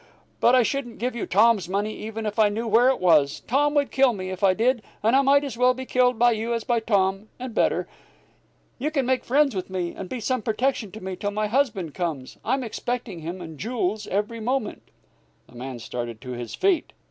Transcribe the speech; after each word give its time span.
But 0.39 0.55
I 0.55 0.63
shouldn't 0.63 0.97
give 0.97 1.15
you 1.15 1.27
Tom's 1.27 1.69
money, 1.69 1.95
even 1.95 2.25
if 2.25 2.39
I 2.39 2.49
knew 2.49 2.65
where 2.67 2.89
it 2.89 2.99
was. 2.99 3.41
Tom 3.45 3.75
would 3.75 3.91
kill 3.91 4.13
me 4.13 4.31
if 4.31 4.43
I 4.43 4.55
did, 4.55 4.81
and 5.03 5.15
I 5.15 5.21
might 5.21 5.43
as 5.43 5.59
well 5.59 5.75
be 5.75 5.85
killed 5.85 6.17
by 6.17 6.31
you 6.31 6.55
as 6.55 6.63
by 6.63 6.79
Tom 6.79 7.29
and 7.37 7.53
better. 7.53 7.87
You 8.79 8.89
can 8.89 9.05
make 9.05 9.23
friends 9.23 9.55
with 9.55 9.69
me, 9.69 9.93
and 9.93 10.09
be 10.09 10.19
some 10.19 10.41
protection 10.41 10.91
to 10.93 11.03
me 11.03 11.15
till 11.15 11.29
my 11.29 11.45
husband 11.45 11.93
comes. 11.93 12.39
I'm 12.43 12.63
expecting 12.63 13.19
him 13.19 13.41
and 13.41 13.59
Jules 13.59 14.07
every 14.07 14.39
moment." 14.39 14.81
The 15.47 15.53
man 15.53 15.77
started 15.77 16.19
to 16.21 16.31
his 16.31 16.55
feet. 16.55 16.93